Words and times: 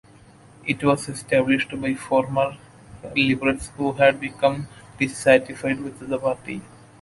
It 0.65 0.83
was 0.83 1.09
established 1.09 1.79
by 1.79 1.93
former 1.93 2.57
Liberals 3.15 3.67
who 3.77 3.91
had 3.91 4.19
become 4.19 4.67
dissatisfied 4.97 5.79
with 5.79 5.99
the 5.99 6.17
party. 6.17 6.59